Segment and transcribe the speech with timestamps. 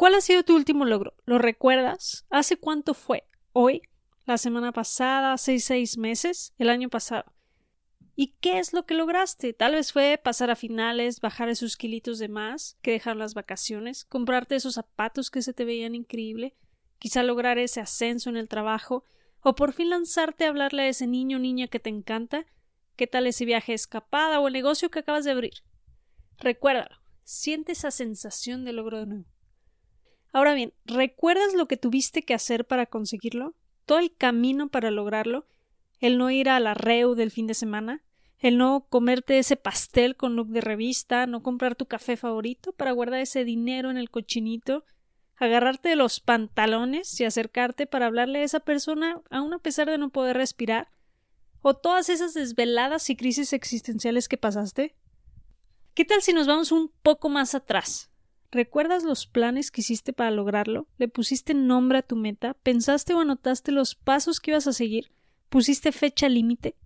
[0.00, 1.12] ¿Cuál ha sido tu último logro?
[1.26, 2.24] ¿Lo recuerdas?
[2.30, 3.28] ¿Hace cuánto fue?
[3.52, 3.82] ¿Hoy?
[4.24, 5.34] ¿La semana pasada?
[5.34, 6.54] ¿Hace seis meses?
[6.56, 7.34] ¿El año pasado?
[8.16, 9.52] ¿Y qué es lo que lograste?
[9.52, 14.06] Tal vez fue pasar a finales, bajar esos kilitos de más que dejar las vacaciones,
[14.06, 16.56] comprarte esos zapatos que se te veían increíble,
[16.98, 19.04] quizá lograr ese ascenso en el trabajo,
[19.42, 22.46] o por fin lanzarte a hablarle a ese niño o niña que te encanta.
[22.96, 25.62] ¿Qué tal ese viaje escapada o el negocio que acabas de abrir?
[26.38, 29.39] Recuérdalo, siente esa sensación de logro de nuevo.
[30.32, 33.54] Ahora bien, ¿recuerdas lo que tuviste que hacer para conseguirlo?
[33.84, 35.46] ¿Todo el camino para lograrlo?
[36.00, 38.02] ¿El no ir a la REU del fin de semana?
[38.40, 42.92] el no comerte ese pastel con look de revista, no comprar tu café favorito para
[42.92, 44.84] guardar ese dinero en el cochinito,
[45.36, 49.98] agarrarte de los pantalones y acercarte para hablarle a esa persona aun a pesar de
[49.98, 50.88] no poder respirar,
[51.60, 54.96] o todas esas desveladas y crisis existenciales que pasaste.
[55.92, 58.09] ¿Qué tal si nos vamos un poco más atrás?
[58.52, 60.88] ¿Recuerdas los planes que hiciste para lograrlo?
[60.98, 62.54] ¿Le pusiste nombre a tu meta?
[62.54, 65.12] ¿Pensaste o anotaste los pasos que ibas a seguir?
[65.48, 66.76] ¿Pusiste fecha límite?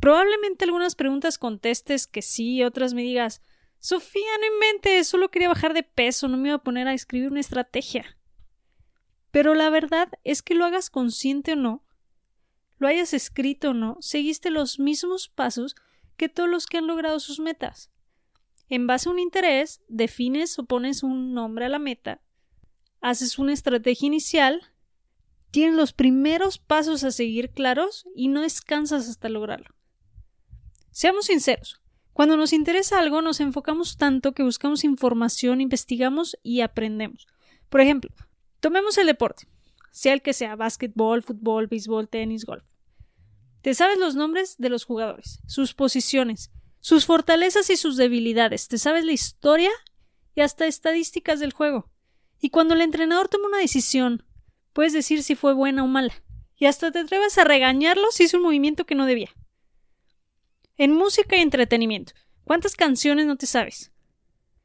[0.00, 3.40] Probablemente algunas preguntas contestes que sí, otras me digas
[3.78, 7.30] Sofía, no inventes, solo quería bajar de peso, no me iba a poner a escribir
[7.30, 8.16] una estrategia.
[9.30, 11.84] Pero la verdad es que lo hagas consciente o no,
[12.78, 15.76] lo hayas escrito o no, seguiste los mismos pasos
[16.16, 17.90] que todos los que han logrado sus metas.
[18.68, 22.20] En base a un interés, defines o pones un nombre a la meta,
[23.00, 24.72] haces una estrategia inicial,
[25.50, 29.74] tienes los primeros pasos a seguir claros y no descansas hasta lograrlo.
[30.90, 31.80] Seamos sinceros.
[32.12, 37.26] Cuando nos interesa algo, nos enfocamos tanto que buscamos información, investigamos y aprendemos.
[37.68, 38.10] Por ejemplo,
[38.60, 39.46] tomemos el deporte,
[39.90, 42.64] sea el que sea, básquetbol, fútbol, béisbol, tenis, golf.
[43.60, 46.50] Te sabes los nombres de los jugadores, sus posiciones,
[46.86, 49.72] sus fortalezas y sus debilidades, te sabes la historia
[50.36, 51.90] y hasta estadísticas del juego.
[52.38, 54.24] Y cuando el entrenador toma una decisión,
[54.72, 56.22] puedes decir si fue buena o mala,
[56.54, 59.30] y hasta te atreves a regañarlo si hizo un movimiento que no debía.
[60.76, 62.12] En música y entretenimiento,
[62.44, 63.90] ¿cuántas canciones no te sabes?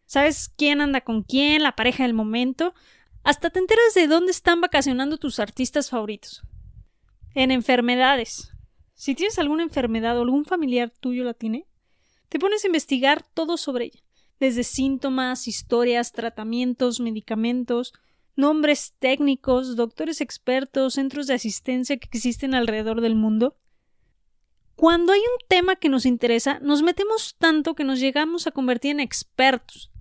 [0.06, 2.76] ¿Sabes quién anda con quién, la pareja del momento?
[3.24, 6.44] Hasta te enteras de dónde están vacacionando tus artistas favoritos.
[7.34, 8.52] En enfermedades.
[8.94, 11.66] Si tienes alguna enfermedad o algún familiar tuyo la tiene,
[12.32, 14.00] te pones a investigar todo sobre ella,
[14.40, 17.92] desde síntomas, historias, tratamientos, medicamentos,
[18.38, 23.58] nombres técnicos, doctores expertos, centros de asistencia que existen alrededor del mundo,
[24.78, 28.92] cuando hay un tema que nos interesa, nos metemos tanto que nos llegamos a convertir
[28.92, 29.92] en expertos.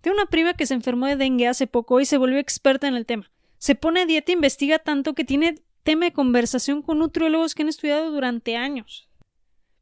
[0.00, 2.96] Tengo una prima que se enfermó de dengue hace poco y se volvió experta en
[2.96, 3.30] el tema.
[3.58, 7.62] Se pone a dieta e investiga tanto que tiene tema de conversación con nutriólogos que
[7.62, 9.08] han estudiado durante años.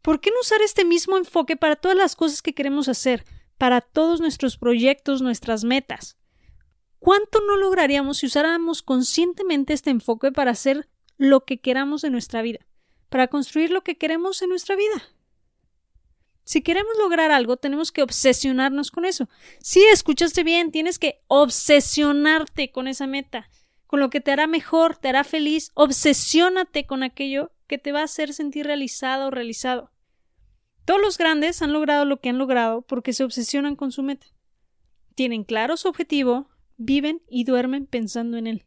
[0.09, 3.27] ¿Por qué no usar este mismo enfoque para todas las cosas que queremos hacer,
[3.59, 6.17] para todos nuestros proyectos, nuestras metas?
[6.99, 10.89] ¿Cuánto no lograríamos si usáramos conscientemente este enfoque para hacer
[11.19, 12.61] lo que queramos en nuestra vida?
[13.11, 15.03] para construir lo que queremos en nuestra vida.
[16.45, 19.29] Si queremos lograr algo, tenemos que obsesionarnos con eso.
[19.61, 23.51] Sí, escuchaste bien, tienes que obsesionarte con esa meta,
[23.87, 25.71] con lo que te hará mejor, te hará feliz.
[25.75, 29.91] Obsesiónate con aquello que te va a hacer sentir realizado o realizado.
[30.89, 34.27] Todos los grandes han logrado lo que han logrado porque se obsesionan con su meta.
[35.15, 38.65] Tienen claro su objetivo, viven y duermen pensando en él.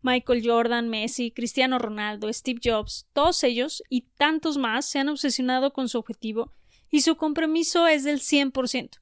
[0.00, 5.74] Michael Jordan, Messi, Cristiano Ronaldo, Steve Jobs, todos ellos y tantos más se han obsesionado
[5.74, 6.54] con su objetivo
[6.90, 8.92] y su compromiso es del 100%.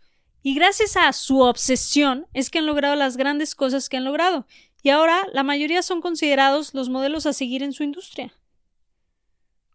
[0.43, 4.49] Y gracias a su obsesión es que han logrado las grandes cosas que han logrado,
[4.83, 8.33] y ahora la mayoría son considerados los modelos a seguir en su industria.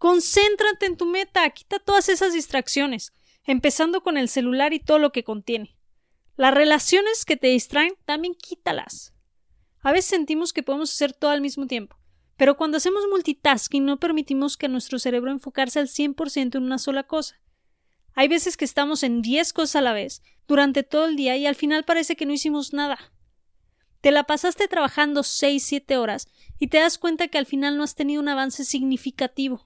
[0.03, 3.13] Concéntrate en tu meta, quita todas esas distracciones,
[3.45, 5.77] empezando con el celular y todo lo que contiene.
[6.35, 9.13] Las relaciones que te distraen, también quítalas.
[9.79, 11.95] A veces sentimos que podemos hacer todo al mismo tiempo,
[12.35, 17.03] pero cuando hacemos multitasking no permitimos que nuestro cerebro enfocarse al 100% en una sola
[17.03, 17.39] cosa.
[18.13, 21.45] Hay veces que estamos en 10 cosas a la vez durante todo el día y
[21.47, 23.13] al final parece que no hicimos nada.
[24.01, 26.27] Te la pasaste trabajando 6-7 horas
[26.59, 29.65] y te das cuenta que al final no has tenido un avance significativo.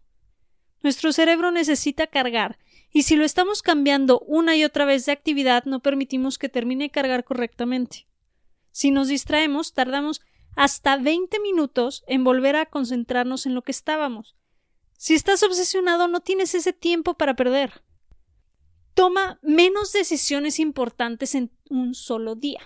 [0.84, 2.58] Nuestro cerebro necesita cargar
[2.92, 6.90] y si lo estamos cambiando una y otra vez de actividad no permitimos que termine
[6.90, 8.08] cargar correctamente.
[8.72, 10.22] Si nos distraemos, tardamos
[10.56, 14.36] hasta 20 minutos en volver a concentrarnos en lo que estábamos.
[14.98, 17.84] Si estás obsesionado, no tienes ese tiempo para perder.
[18.96, 22.62] Toma menos decisiones importantes en un solo día.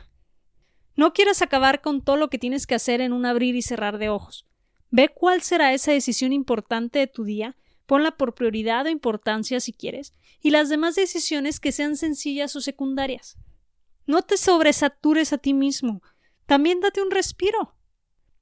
[0.95, 3.97] No quieras acabar con todo lo que tienes que hacer en un abrir y cerrar
[3.97, 4.47] de ojos.
[4.89, 7.57] Ve cuál será esa decisión importante de tu día,
[7.91, 12.61] ponla por prioridad o importancia si quieres, y las demás decisiones que sean sencillas o
[12.61, 13.35] secundarias.
[14.05, 16.01] No te sobresatures a ti mismo.
[16.45, 17.75] también date un respiro.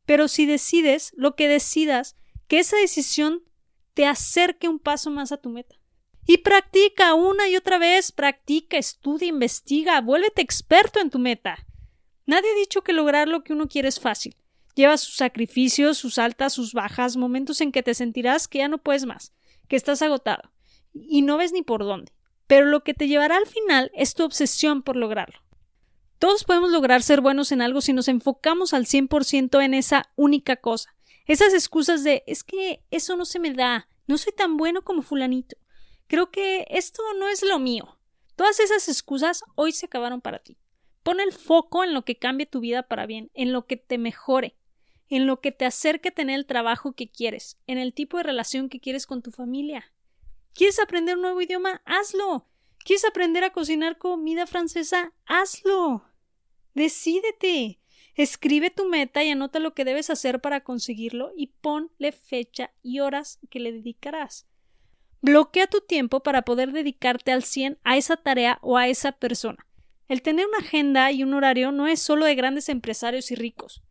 [0.06, 2.16] Pero si decides lo que decidas,
[2.48, 3.42] que esa decisión
[3.96, 5.78] te acerque un paso más a tu meta.
[6.28, 11.66] Y practica una y otra vez, practica, estudia, investiga, vuélvete experto en tu meta.
[12.28, 14.36] Nadie ha dicho que lograr lo que uno quiere es fácil.
[14.76, 18.78] Lleva sus sacrificios, sus altas, sus bajas, momentos en que te sentirás que ya no
[18.78, 19.34] puedes más,
[19.70, 20.52] que estás agotado
[20.94, 22.12] y no ves ni por dónde.
[22.48, 25.40] Pero lo que te llevará al final es tu obsesión por lograrlo.
[26.18, 30.58] Todos podemos lograr ser buenos en algo si nos enfocamos al 100% en esa única
[30.58, 30.94] cosa.
[31.26, 35.04] Esas excusas de es que eso no se me da, no soy tan bueno como
[35.04, 35.56] fulanito,
[36.08, 38.00] creo que esto no es lo mío.
[38.36, 40.58] Todas esas excusas hoy se acabaron para ti.
[41.04, 43.98] Pon el foco en lo que cambie tu vida para bien, en lo que te
[43.98, 44.58] mejore,
[45.10, 48.24] en lo que te acerque a tener el trabajo que quieres, en el tipo de
[48.24, 49.92] relación que quieres con tu familia.
[50.54, 51.82] ¿Quieres aprender un nuevo idioma?
[51.86, 52.48] Hazlo.
[52.84, 55.14] ¿Quieres aprender a cocinar comida francesa?
[55.26, 56.06] Hazlo.
[56.74, 57.80] Decídete.
[58.16, 63.00] Escribe tu meta y anota lo que debes hacer para conseguirlo y ponle fecha y
[63.00, 64.46] horas que le dedicarás.
[65.22, 69.66] Bloquea tu tiempo para poder dedicarte al 100 a esa tarea o a esa persona.
[70.08, 73.84] El tener una agenda y un horario no es solo de grandes empresarios y ricos.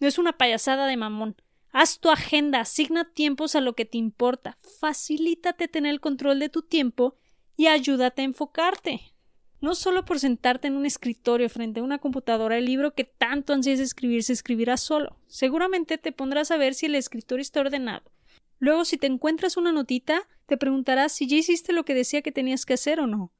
[0.00, 1.36] No es una payasada de mamón.
[1.72, 6.48] Haz tu agenda, asigna tiempos a lo que te importa, facilítate tener el control de
[6.48, 7.16] tu tiempo
[7.56, 9.12] y ayúdate a enfocarte.
[9.60, 13.52] No solo por sentarte en un escritorio frente a una computadora, el libro que tanto
[13.52, 15.18] ansías escribir se escribirá solo.
[15.26, 18.10] Seguramente te pondrás a ver si el escritorio está ordenado.
[18.58, 22.32] Luego, si te encuentras una notita, te preguntarás si ya hiciste lo que decía que
[22.32, 23.32] tenías que hacer o no.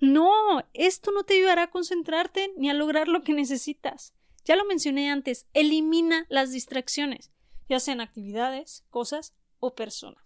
[0.00, 4.14] No, esto no te ayudará a concentrarte ni a lograr lo que necesitas.
[4.44, 7.30] Ya lo mencioné antes, elimina las distracciones
[7.68, 10.22] ya sean actividades, cosas o personas.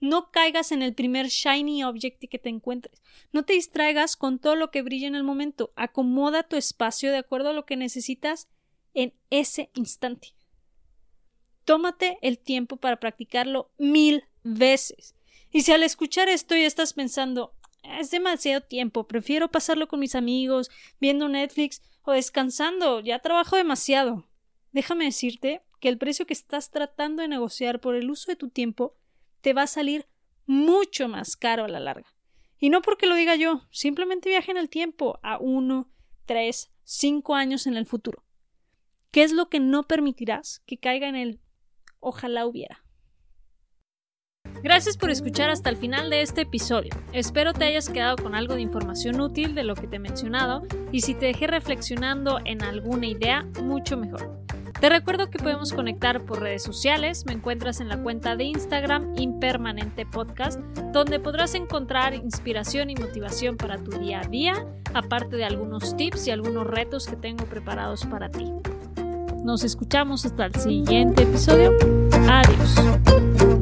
[0.00, 3.02] No caigas en el primer shiny object que te encuentres.
[3.32, 5.72] No te distraigas con todo lo que brilla en el momento.
[5.76, 8.48] Acomoda tu espacio de acuerdo a lo que necesitas
[8.92, 10.34] en ese instante.
[11.64, 15.14] Tómate el tiempo para practicarlo mil veces.
[15.50, 20.14] Y si al escuchar esto ya estás pensando, es demasiado tiempo, prefiero pasarlo con mis
[20.14, 20.70] amigos,
[21.00, 24.28] viendo Netflix o descansando, ya trabajo demasiado.
[24.72, 28.48] Déjame decirte que el precio que estás tratando de negociar por el uso de tu
[28.48, 28.96] tiempo
[29.40, 30.06] te va a salir
[30.46, 32.14] mucho más caro a la larga.
[32.58, 35.90] Y no porque lo diga yo, simplemente viaja en el tiempo a uno,
[36.24, 38.24] tres, cinco años en el futuro.
[39.10, 41.40] ¿Qué es lo que no permitirás que caiga en el
[42.00, 42.83] ojalá hubiera?
[44.64, 46.90] Gracias por escuchar hasta el final de este episodio.
[47.12, 50.62] Espero te hayas quedado con algo de información útil de lo que te he mencionado
[50.90, 54.40] y si te dejé reflexionando en alguna idea, mucho mejor.
[54.80, 57.26] Te recuerdo que podemos conectar por redes sociales.
[57.26, 60.58] Me encuentras en la cuenta de Instagram Impermanente Podcast,
[60.94, 66.26] donde podrás encontrar inspiración y motivación para tu día a día, aparte de algunos tips
[66.26, 68.50] y algunos retos que tengo preparados para ti.
[69.44, 71.76] Nos escuchamos hasta el siguiente episodio.
[72.30, 73.53] Adiós.